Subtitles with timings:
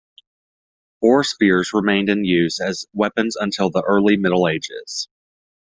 [0.99, 5.07] Boar spears remained in use as weapons until the early Middle Ages.